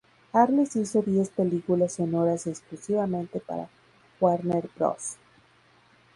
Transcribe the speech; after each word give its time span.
Arliss 0.33 0.75
hizo 0.77 1.03
diez 1.03 1.29
películas 1.29 1.93
sonoras 1.93 2.47
exclusivamente 2.47 3.39
para 3.39 3.69
Warner 4.19 4.67
Bros. 4.75 5.17